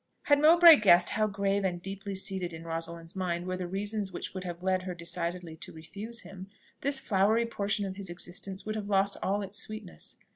Had 0.23 0.41
Mowbray 0.41 0.77
guessed 0.77 1.09
how 1.09 1.27
grave 1.27 1.63
and 1.63 1.79
deeply 1.79 2.15
seated 2.15 2.53
in 2.53 2.63
Rosalind's 2.63 3.15
mind 3.15 3.45
were 3.45 3.55
the 3.55 3.67
reasons 3.67 4.11
which 4.11 4.33
would 4.33 4.43
have 4.43 4.63
led 4.63 4.81
her 4.81 4.95
decidedly 4.95 5.55
to 5.57 5.71
refuse 5.71 6.21
him, 6.21 6.47
this 6.79 6.99
flowery 6.99 7.45
portion 7.45 7.85
of 7.85 7.97
his 7.97 8.09
existence 8.09 8.65
would 8.65 8.73
have 8.73 8.89
lost 8.89 9.15
all 9.21 9.43
its 9.43 9.59
sweetness. 9.59 10.17